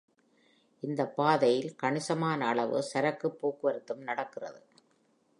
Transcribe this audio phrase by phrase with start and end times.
[0.83, 4.61] இந்தப் பாதையில் கணிசமான அளவு சரக்குப் போக்குவரத்தும் நடக்கிறது.